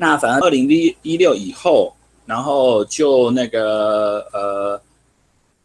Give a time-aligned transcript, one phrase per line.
[0.00, 0.70] 那反而二零
[1.02, 1.92] 一六以后，
[2.24, 4.80] 然后就那个呃，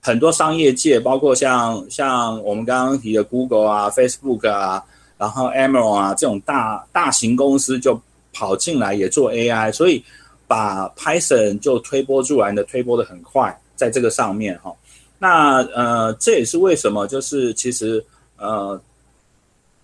[0.02, 4.84] 很多商业界，包括像像我们刚刚提的 Google 啊、Facebook 啊，
[5.20, 8.02] 然后 Amazon 啊这种大大型公司就
[8.34, 10.04] 跑进来也做 AI，所以
[10.48, 14.74] 把 Python 就推波助澜的推波的很快，在这个上面哈。
[15.20, 18.04] 那呃，这也是为什么就是其实
[18.38, 18.82] 呃，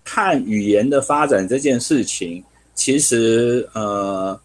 [0.02, 2.42] 看语言的发展这件事情。
[2.80, 4.40] 其实呃，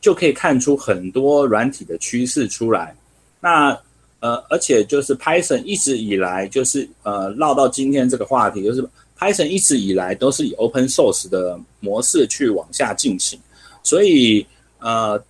[0.00, 2.94] 就可以看出很多软体的趋势出来。
[3.40, 3.76] 那
[4.20, 13.40] 呃，而且就是 Python 一直以来就是呃，绕到今天这个话题，就是 Python 一直以来都是以 Open Source 的模式去往下进行。
[13.82, 14.46] 所以
[14.78, 15.20] 呃，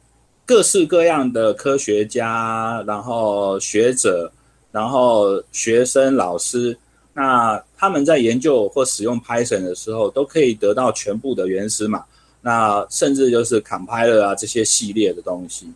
[0.45, 4.31] 各式各样的科学家，然后学者，
[4.71, 6.77] 然后学生、老师，
[7.15, 12.05] 那他们在研究或使用 Python 的时候，都可以得到全部的原始码。
[12.43, 15.67] 那甚至就是 compiler 啊这些系列的东西，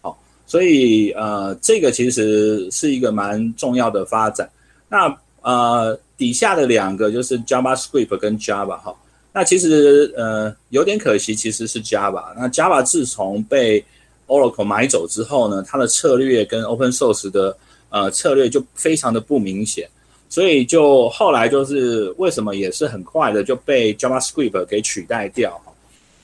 [0.00, 4.48] 好，所以呃这个其实是一个蛮重要的发展。
[4.88, 8.96] 那呃底下的两个就是 JavaScript 跟 Java 哈，
[9.34, 12.32] 那其实呃有点可惜，其实是 Java。
[12.36, 13.84] 那 Java 自从被
[14.26, 17.54] Oracle 买走之后呢，它的策略跟 Open Source 的
[17.90, 19.86] 呃策略就非常的不明显，
[20.30, 25.60] 所以就后来就是为什么也是很快的就被 JavaScript 给取代掉。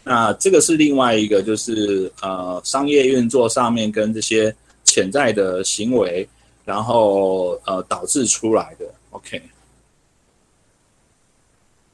[0.02, 6.26] 那这个是另外一个，就是呃商业运作上面跟这些潜在的行为，
[6.64, 8.86] 然后呃导致出来的。
[9.10, 9.40] OK，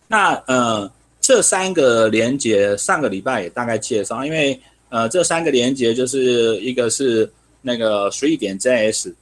[0.06, 0.88] 那呃
[1.20, 7.28] 这三个连接上个礼拜也大概介绍，因为呃这三个连接就是一个是
[7.60, 9.12] 那个水点 JS，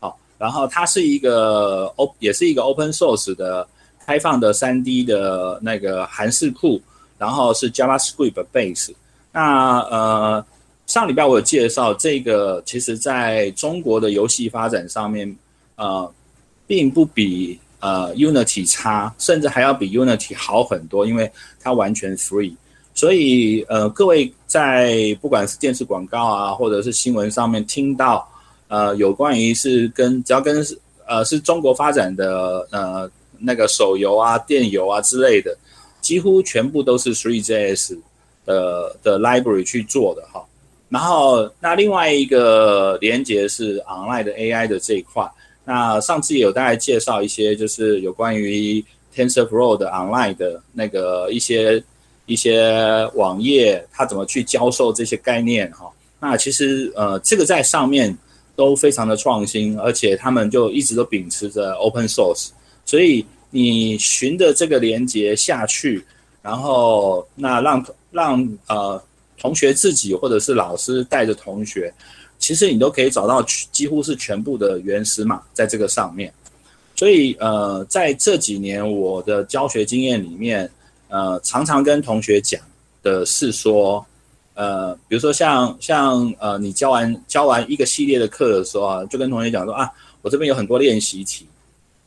[0.00, 3.66] 好，然后它是一个 O 也是一个 Open Source 的
[4.04, 6.78] 开放的 3D 的那个韩式库。
[7.18, 8.94] 然后是 JavaScript base，
[9.32, 10.44] 那呃
[10.86, 15.36] 上礼拜我有介绍这个，其实在中国的游戏发展上面，
[15.74, 16.10] 呃，
[16.66, 21.30] 并不比呃 Unity 差，甚至还要比 Unity 好很多，因为
[21.60, 22.54] 它完全 free。
[22.94, 28.26] 所以呃各位在不管是电视广告啊，或者是新闻上面听到
[28.68, 30.64] 呃有关于是跟只要跟
[31.06, 35.56] 呃是中国发展的呃那个手游啊、电游啊之类的。
[36.00, 37.98] 几乎全部都是 Three.js
[38.46, 40.42] 的的 library 去做的哈，
[40.88, 45.28] 然后那另外一个连接是 online 的 AI 的这一块。
[45.64, 48.82] 那上次也有大概介绍一些，就是有关于
[49.14, 51.82] TensorFlow 的 online 的那个一些
[52.24, 55.90] 一些网页，它怎么去教授这些概念哈。
[56.20, 58.16] 那其实呃这个在上面
[58.56, 62.48] 都非常的创新，而且他们就一直都秉持着 open source，
[62.86, 63.26] 所以。
[63.50, 66.04] 你循着这个连接下去，
[66.42, 69.02] 然后那让让呃
[69.38, 71.90] 同学自己或者是老师带着同学，
[72.38, 73.42] 其实你都可以找到
[73.72, 76.30] 几乎是全部的原始码在这个上面。
[76.94, 80.70] 所以呃在这几年我的教学经验里面，
[81.08, 82.60] 呃常常跟同学讲
[83.02, 84.04] 的是说，
[84.54, 91.46] 呃比如说像像呃你教完教完一个系列的课的时候啊，就跟同学讲说啊，我这边有很多练习题，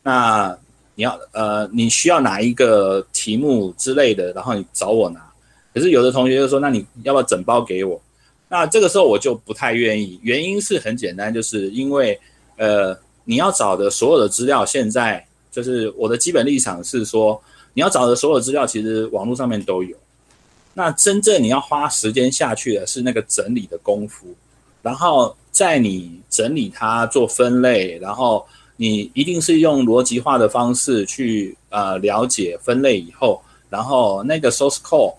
[0.03, 0.56] 那。
[1.02, 5.20] 你要呃，你需要哪一个题目之类的，然后你找我拿。
[5.74, 8.00] 可是有的同学就说，那你要不要整包给我？
[8.48, 12.20] 那这个时候我就不太愿意，原因是很简单，就是因为
[12.56, 17.42] 呃，你要找的所有的资料，现在就是我的基本立场是说，
[17.74, 19.98] 你要找的所有资料，其实网络上面都有。
[20.76, 24.28] 那真正你要花时间下去的是那个整理的功夫，
[24.84, 28.46] 然后在你整理它做分类，然后。
[28.81, 35.14] 你一定是用逻辑化的方式去呃了解分类以后，然后那个 source code，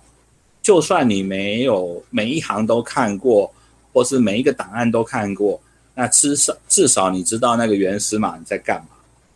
[0.61, 3.49] 就算你没有每一行都看过，
[3.93, 5.61] 或是每一个档案都看过，
[5.95, 8.89] 那至少至少你知道那个原始码你在干嘛。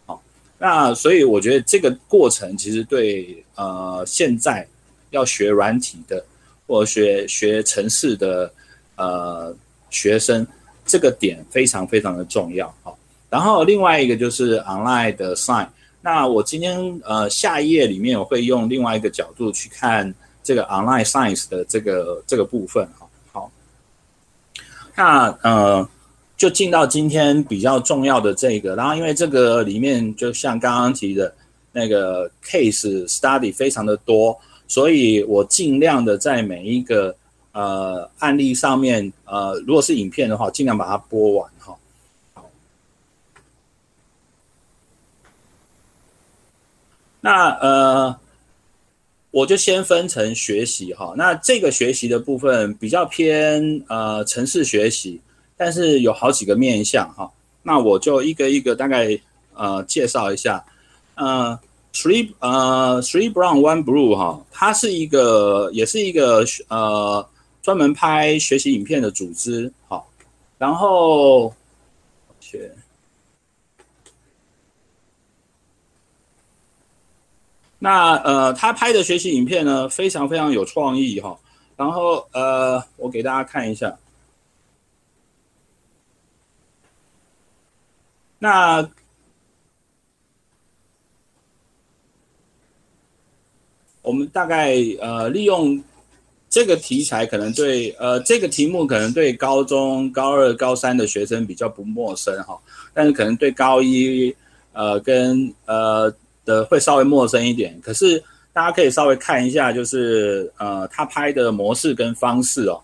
[0.06, 0.20] 好，
[0.59, 4.66] 那所以我觉得这个过程其实对呃现在
[5.10, 6.20] 要学软体的
[6.66, 8.53] 或学学程式的
[8.97, 9.54] 呃
[9.91, 10.45] 学生，
[10.84, 12.66] 这个点非常非常的重要。
[12.83, 12.96] 好。
[13.28, 15.67] 然后另外一个就是 online 的 sign。
[16.01, 23.09] 那我今天呃下一页里面我会用另外一个角度去看这个 online science 的这个这个部分哈。
[23.33, 23.51] 好，
[24.95, 25.89] 那呃
[26.37, 31.34] 就进到今天比较重要的这个，然后因为这个里面就像刚刚提的
[31.73, 34.39] 那个 case study 非常的多，
[34.69, 37.13] 所以我尽量的在每一个
[37.53, 41.75] 呃案例上面呃如果是影片的话，尽量把它播完哈。
[47.27, 48.17] 那呃，
[49.33, 55.21] 我就先分成学习哈，那这个学习的部分比较偏呃城市学习，
[55.57, 57.28] 但是有好几个面向哈，
[57.65, 59.19] 那我就一个一个大概
[59.55, 60.65] 呃介绍一下，
[61.17, 61.59] 呃
[61.93, 67.28] ，three 呃 three brown one blue 哈，它是一个也是一个呃
[67.61, 70.09] 专门拍学习影片的组织好，
[70.59, 71.53] 然后
[72.39, 72.71] 切。
[77.78, 81.39] 那呃，他拍的学习影片呢，非常非常有创意哈。
[81.77, 83.95] 然后呃，我给大家看一下。
[88.39, 88.89] 那
[94.01, 95.83] 我们大概呃，利用
[96.49, 102.59] 这个题材，可能对呃这个题目可能对高中高二、高三的学生比较不陌生哈，
[102.95, 104.34] 但是可能对高一
[104.73, 106.11] 呃跟呃。
[106.47, 108.22] 的会稍微陌生一点，可是
[108.54, 112.81] 大家可以稍微看一下，就是呃，他拍的模式跟方式哦。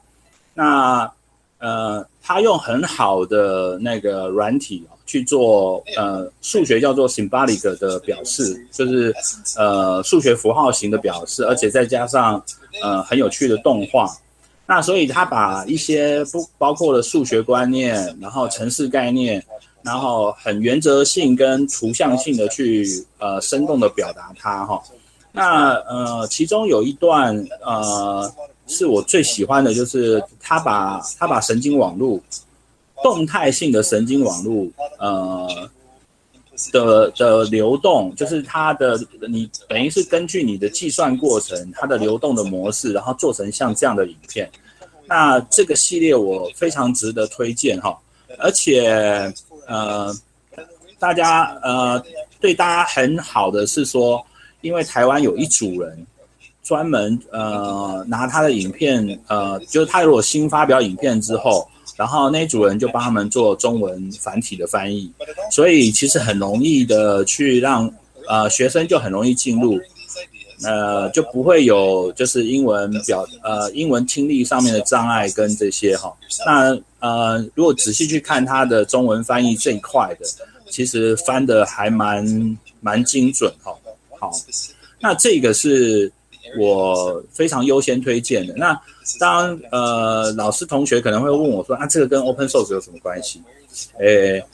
[0.53, 1.11] 那
[1.59, 9.15] 呃，他用很好的那个软体去做呃数学叫做 symbolic 的表示，就是
[9.57, 12.45] 呃数学符号型的表示，而且再加上
[12.83, 14.15] 呃很有趣的动画。
[14.67, 19.43] 那所以他把一些不包括了数学观念，然后城市概念。
[19.85, 22.87] 然后很原则性跟图像性的去
[23.19, 24.81] 呃生动的表达它哈，
[25.33, 28.33] 那呃其中有一段呃
[28.69, 32.21] 是我最喜欢的，就是他把他把神经网络
[33.03, 34.69] 动态性的神经网络
[34.99, 35.49] 呃
[36.71, 38.97] 的的流动，就是它的
[39.29, 44.49] 你等于是根据你的计算过程，它的流动的模式，然后做成像这样的影片。
[45.07, 47.99] 那这个系列我非常值得推荐哈，
[48.39, 49.35] 而且。
[49.67, 50.15] 呃，
[50.99, 52.03] 大家呃，
[52.41, 54.25] 对大家很好的是说，
[54.61, 56.07] 因为台湾有一组人
[56.63, 65.13] 专门呃拿他的影片呃，就是他如果新发表影片之后，然后那组人就帮他们做中文繁体的翻译，
[65.51, 67.93] 所以其实很容易的去让
[68.29, 69.81] 呃学生就很容易进入。
[70.65, 76.13] 呃，就不会有就是英文表呃英文听力上面的障碍跟这些哈。
[76.47, 80.27] 那呃，如果仔细去看它的中文翻译这一块的，
[80.71, 83.73] 其实翻的还蛮蛮精准哈。
[84.19, 84.31] 好，
[85.01, 86.11] 那这个是
[86.59, 88.55] 我非常优先推荐的。
[88.57, 88.79] 那
[89.19, 93.43] 当呃老师同学可能会问我说啊，这个跟 Open Source 有什么关系？
[93.99, 94.45] 诶。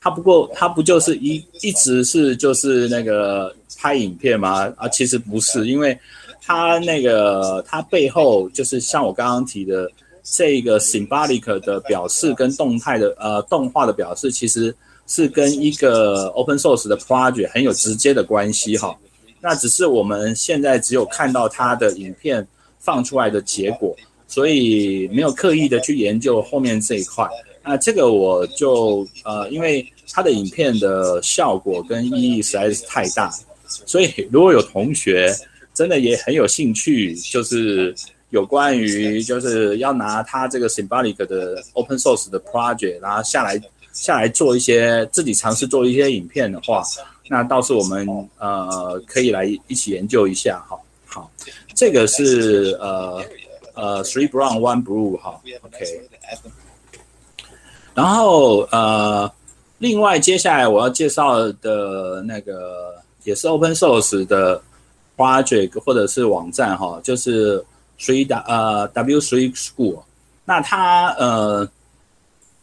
[0.00, 4.72] 他不过，他不就是一一直是就是那个拍影片吗？
[4.76, 5.98] 啊，其实不是，因为
[6.40, 9.90] 他那个他背后就是像我刚刚提的
[10.22, 14.74] 这个 symbolic 的表示跟动态的呃动画的表示，其实
[15.08, 18.96] 是跟一个 open source 的 project 很有直接的关系哈。
[19.40, 22.46] 那只是我们现在只有看到他的影片
[22.78, 23.96] 放出来的结果，
[24.28, 27.28] 所以没有刻意的去研究后面这一块。
[27.68, 33.30] 那这个我就呃，因为它的影片的效果跟意义实在是太大，
[33.66, 35.30] 所以如果有同学
[35.74, 37.94] 真的也很有兴趣，就是
[38.30, 43.60] 有关于就是要拿它这个 symbolic 的 open source 的 project，然后下来
[43.92, 46.82] 下来做一些自己尝试做一些影片的话，
[47.28, 50.78] 那倒是我们呃可以来一起研究一下哈。
[51.04, 51.30] 好，
[51.74, 53.22] 这个是呃
[53.74, 56.08] 呃 three brown one blue 哈，OK。
[57.98, 59.28] 然后呃，
[59.78, 64.62] 另外接下来我要介绍的那个也是 open source 的
[65.16, 67.58] project 或者是网站哈，就是
[67.98, 70.00] three 呃 W three School。
[70.44, 71.68] 那它呃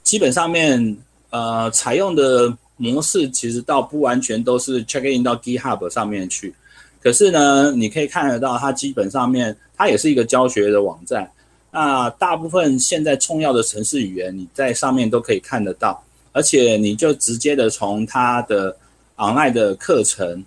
[0.04, 0.96] 基本上面
[1.32, 6.56] 呃采用的模式其实倒不完全都是 check in 到 GitHub 上面去，
[7.04, 11.30] 可是呢，你可以看得到它基本上面它也是一个教学的网站。
[11.78, 16.02] 那大部分现在重要的城市语言，你在上面都可以看得到，
[16.32, 18.74] 而且你就直接的从它的
[19.18, 20.46] online 的课程，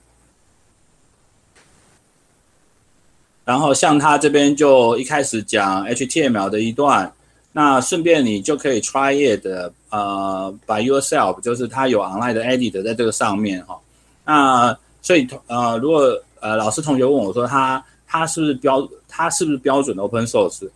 [3.44, 7.12] 然后像他这边就一开始讲 HTML 的一段，
[7.52, 13.78] 那顺便你就可以 try it 的呃 by yourself，就是他有 online 的 edit 在这个上面哈。
[14.24, 20.66] 那所以呃如果呃老师同学问我说他他是不是标他是不是标准的 open source？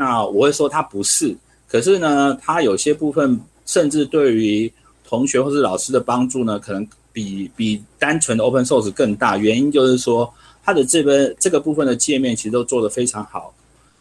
[0.00, 1.36] 那我会说它不是，
[1.66, 4.72] 可是呢，它有些部分甚至对于
[5.04, 9.36] 同学或是老师的帮助呢，可能比比单纯的 open source 更大。
[9.36, 13.52] 原因就是说，它的这边这个部分的界面其实都做得非常好。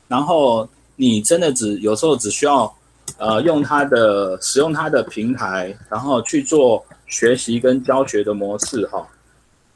[0.07, 2.71] 然后你真的只有时候只需要
[3.17, 9.07] 呃用它的使用它的平台，然后去做学习跟教学的模式哈，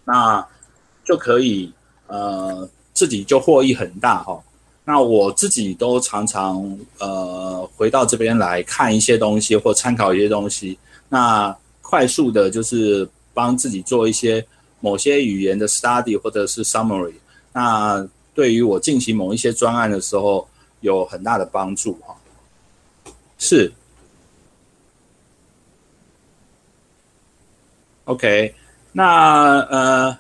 [0.06, 0.48] 那
[1.04, 1.74] 就可以
[2.06, 2.70] 呃。
[2.94, 4.38] 自己就获益很大哈。
[4.84, 14.46] 那我自己都常常呃回到这边来看一些东西或参考一些东西，那快速的就是帮自己做一些
[14.80, 17.14] 某些语言的 study 或者是 summary，
[17.54, 20.48] 那对于我进行某一些专案的时候
[20.80, 22.16] 有很大的帮助哈。
[23.38, 23.72] 是
[28.06, 28.56] ，OK，
[28.92, 30.18] 那呃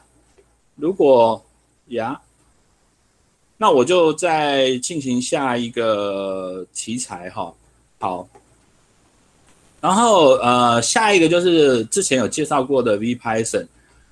[0.75, 1.43] 如果
[1.87, 2.21] 呀。
[3.61, 7.53] 那我就再进行下一个题材哈，
[7.99, 8.27] 好，
[9.79, 13.67] 然后呃下一个就是之前有介绍过的 VPython，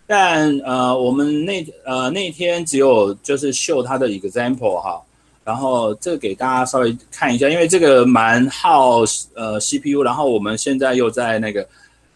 [0.06, 5.02] 但呃我们那呃那天只有就是秀它的 example 哈，
[5.44, 9.00] 然后这个给大家稍微看一下，因为这个蛮耗
[9.34, 11.68] 呃 CPU，然后我们现在又在那个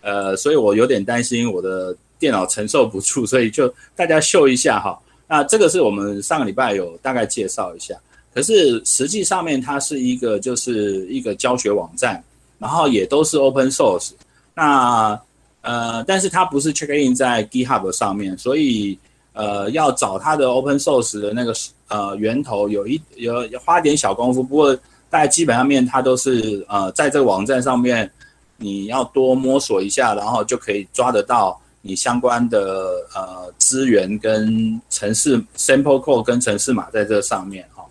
[0.02, 5.00] 呃，所以我有点担心我的电脑承受不住，所以就大家秀一下哈。
[5.28, 7.96] 那这个是我们上个礼拜有大概介绍一下，
[8.34, 12.22] 可是实际上面它是一个就是一个教学网站，
[12.60, 14.12] 然后也都是 open source。
[14.54, 15.20] 那
[15.62, 18.98] 呃，但是它不是 check in 在 GitHub 上面，所以
[19.32, 21.54] 呃要找它的 open source 的那个
[21.88, 24.44] 呃源头有一有花点小功夫。
[24.44, 24.76] 不过
[25.10, 28.12] 大概基本上面它都是呃在这个网站上面，
[28.58, 31.60] 你要多摸索一下，然后就可以抓得到。
[31.86, 37.84] 你相关的呃资源跟程式 sample code 跟程式码在这上面哈，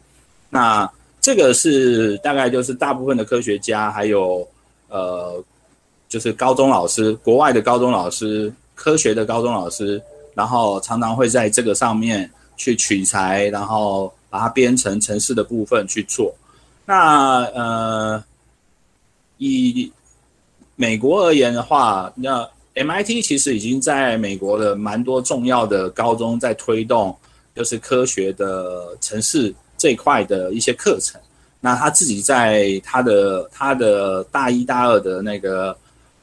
[0.49, 4.49] 那这个是大概就是大部分的科学家还有
[4.89, 5.45] 呃
[6.09, 10.03] 就是高中老师，国外的高中老师，科学的高中老师，
[10.35, 16.35] 然后常常会在这个上面去取材，然后把它编成程式的部分去做。
[16.87, 18.25] 那呃
[19.37, 19.93] 以
[20.77, 27.15] 美国而言的话，那 MIT 其实已经在美国的蛮多重要的高中在推动，
[27.55, 31.21] 就是科学的城市这一块的一些课程。
[31.61, 35.77] 那他自己在他的他的大一大二的那个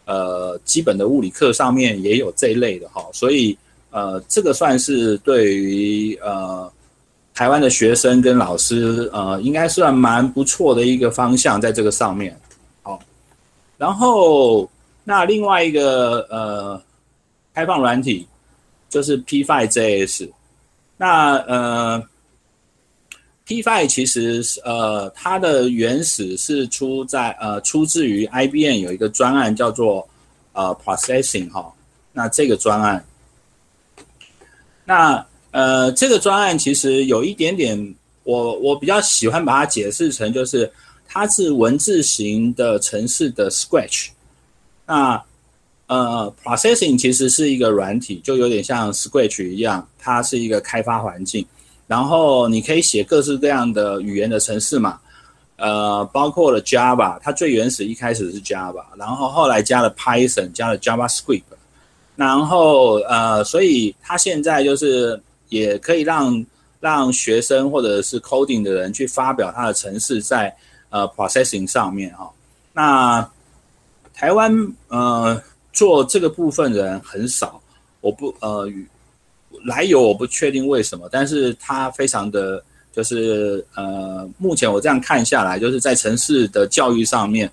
[0.06, 3.56] 呃基本的物理课上面也有这一类的哈，所以
[3.92, 6.70] 呃这个算是对于呃
[7.36, 12.36] 台湾的学生跟老师呃应该算蛮不错的一个方向在这个上面。
[12.82, 13.00] 好，
[13.78, 14.68] 然后。
[15.10, 16.80] 那另外一个呃，
[17.52, 18.28] 开放软体
[18.92, 20.30] 就是 P5JS。
[20.98, 22.04] 那呃
[23.48, 30.08] ，P5 其实是呃，它的原始是出在呃，出自于 IBM 有一个专案叫做
[30.54, 31.74] 呃 Processing 哈。
[32.12, 33.04] 那这个专案，
[34.86, 40.72] 那呃，这个专案其实有一点点，我我比较喜欢把它解释成就是
[41.08, 44.10] 它是文字型的程式的 Scratch。
[44.90, 45.24] 那
[45.86, 51.46] 呃，processing 其实是一个软体，就有点像 Scratch 一样，它是一个开发环境。
[51.86, 55.00] 然后你可以写各式各样的语言的程式嘛，
[55.58, 61.44] 呃，包括了 Java，它最原始一开始是 Java，然后后来加了 Python，加了 JavaScript，
[62.16, 66.44] 然后呃，所以它现在就是也可以让
[66.80, 70.56] 让学生或者是 coding 的人去发表他的程式在
[70.90, 72.28] 呃 processing 上面哈、
[72.74, 73.30] 那。
[74.20, 74.54] 台湾
[74.90, 77.62] 呃做这个部分人很少，
[78.02, 78.70] 我不呃
[79.64, 82.62] 来由我不确定为什么，但是他非常的
[82.92, 87.50] 就是呃目前我这样看下来，就是在城市的教育上面，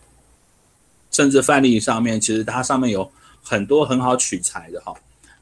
[1.13, 3.09] 甚至范例上面，其实它上面有
[3.45, 4.93] 很多很好取材的哈。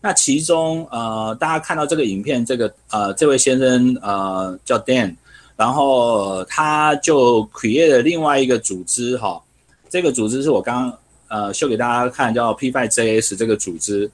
[0.02, 5.16] 那其中呃大家看到这个影片，这个呃这位先生呃叫 Dan，
[5.56, 9.42] 然后他就 create 了另外一个组织哈，
[9.88, 10.94] 这个组织是我刚。
[11.34, 14.08] 呃，秀给大家看，叫 P5JS 这个组织，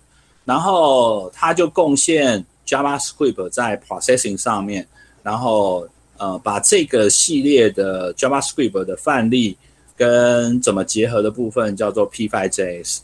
[0.46, 4.88] 然后他就贡献 JavaScript 在 processing 上面，
[5.22, 5.86] 然后
[6.16, 9.54] 呃，把这个系列的 JavaScript 的范例
[9.98, 13.00] 跟怎么结合的部分叫做 P5JS。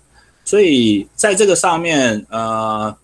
[0.46, 2.96] 所以在这个上面，呃，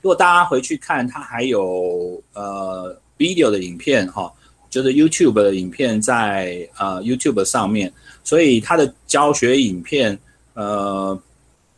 [0.00, 4.32] 如果大家回去看，它还有呃 video 的影片哈，
[4.70, 7.92] 就是 YouTube 的影片在呃 YouTube 上面。
[8.24, 10.18] 所以他的教学影片，
[10.52, 11.18] 呃，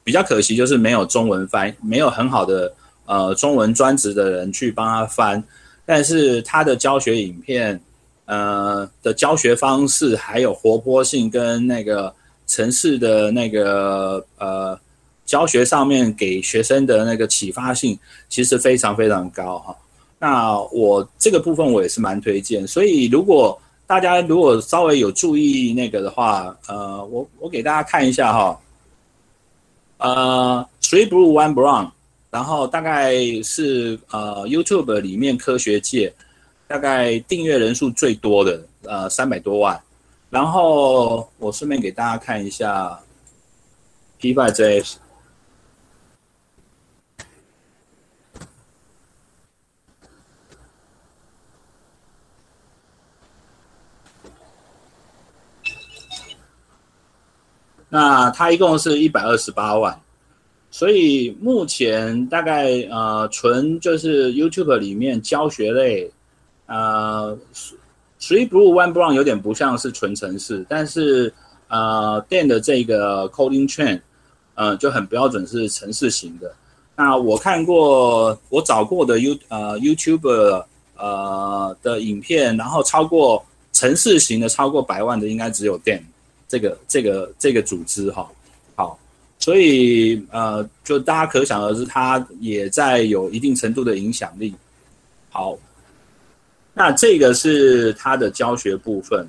[0.03, 2.73] 比较可惜就是没有中文翻，没有很好的
[3.07, 5.43] 呃中文专职的人去帮他翻。
[5.87, 7.81] 但是他的教学影片，
[8.25, 12.13] 呃的教学方式还有活泼性跟那个
[12.47, 14.79] 城市的那个呃
[15.25, 17.97] 教学上面给学生的那个启发性，
[18.29, 19.77] 其实非常非常高哈。
[20.23, 22.67] 那我这个部分我也是蛮推荐。
[22.69, 28.61] 所以如果大家如果稍微有注意那个的话，呃，我我给大家看一下哈，
[29.97, 31.91] 呃，three blue one brown，
[32.31, 36.13] 然后大概是呃 YouTube 里面科学界
[36.69, 39.81] 大概订阅人数最多的，呃，三百多万。
[40.29, 42.97] 然后我顺便给大家看一下
[44.21, 44.97] P5JS。
[57.93, 60.01] 那它一共是一百二十八万，
[60.71, 66.09] 所以目前大概呃纯就是 YouTube 里面教学类，
[66.67, 67.37] 呃
[68.21, 71.35] ，Three Blue One Brown 有点不像是纯程式，但是
[71.67, 74.01] 呃 Dan 的这个 Coding Train，
[74.55, 76.55] 呃就很标准是程式型的。
[76.95, 80.65] 那我看过我找过的 You 呃 YouTube
[80.97, 86.03] 呃的影片，然后超过程式型的超过百万的应该只有 Dan。
[86.51, 88.29] 这个这个这个组织哈，
[88.75, 88.99] 好，
[89.39, 94.53] 所以呃，就大家可想而知，它也在有一定程度的影响力。
[95.31, 95.57] 好，
[96.75, 99.25] 那这个是它的教学部分。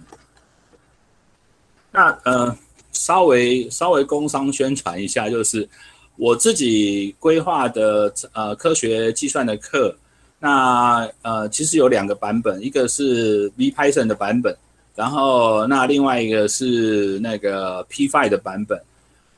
[1.91, 2.57] 那呃，
[2.91, 5.69] 稍微稍微工商宣传一下，就是
[6.15, 9.95] 我自己规划的呃科学计算的课，
[10.39, 14.57] 那呃其实有两个版本，一个是 VPython 的版本。
[14.93, 18.79] 然后，那另外一个是那个 P5 的版本。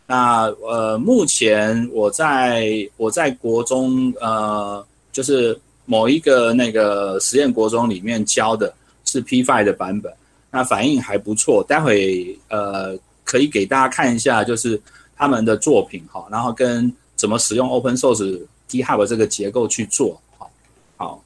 [0.07, 2.67] 那呃，目前我在
[2.97, 8.73] 我在国中呃，就是某一个那个实验国中里面教的
[9.05, 10.11] 是 P5 的版本，
[10.51, 11.63] 那反应还不错。
[11.63, 14.81] 待会呃可以给大家看一下，就是
[15.15, 20.19] 他们的作品哈，然后跟怎么使用 Open Source GitHub 这个结构去做。
[20.37, 20.51] 好，
[20.97, 21.23] 好。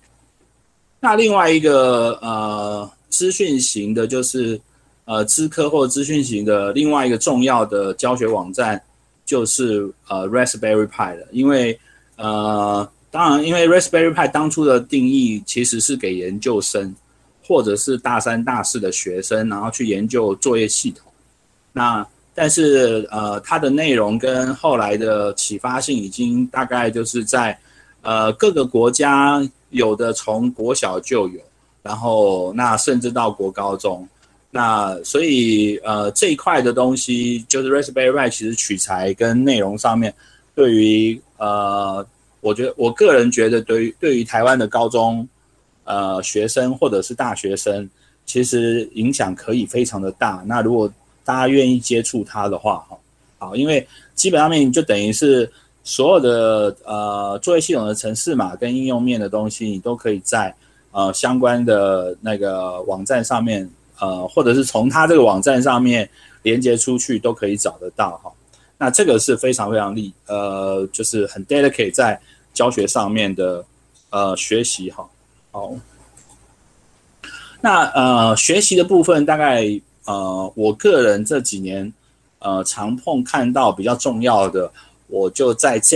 [1.00, 2.92] 那另外一个呃。
[3.18, 4.62] 资讯型的，就是
[5.06, 8.80] 呃，资科或资讯型的另外一个重要的教学网站，
[9.26, 11.26] 就是呃，Raspberry Pi 了。
[11.32, 11.80] 因为
[12.16, 16.94] 呃，当然，因为 Raspberry Pi 当初的定义其实是给研究生
[17.42, 21.12] 或者是大三、大四的学生，然后去研究作业系统。
[21.74, 22.06] 那
[22.36, 27.58] 但是呃，它的内容跟后来的启发性已经大概就是在
[28.04, 31.42] 呃各个国家有的从国小就有。
[31.88, 34.06] 然后，那甚至到国高中，
[34.52, 40.14] 那所以呃这一块的东西，就是 Raspberry Pi 其实取材跟内容上面，
[40.54, 42.06] 对于呃，
[42.42, 45.26] 我觉得我个人觉得，对于对于台湾的高中
[45.86, 47.90] 呃学生或者是大学生，
[48.26, 50.44] 其实影响可以非常的大。
[50.46, 50.92] 那如果
[51.24, 52.98] 大家愿意接触它的话，哈，
[53.38, 55.50] 好，因为基本上面就等于是
[55.86, 60.54] 所有的呃作业系统的程式码跟应用面的东西，你都可以在。
[60.92, 63.70] 呃，相关的那个网站上面，
[64.00, 66.10] 呃，或者是从他这个网站上面
[66.42, 68.32] 连接出去，都可以找得到哈。
[68.80, 72.20] 那这个是非常非常厉，呃，就是很 dedicate 在
[72.52, 73.64] 教学上面的
[74.10, 75.08] 呃学习哈。
[75.52, 75.76] 好，
[77.62, 79.64] 那呃学习的部分，大概
[80.06, 81.94] 呃我个人这几年
[82.40, 84.72] 呃常碰看到比较重要的，
[85.08, 85.96] 我就在这。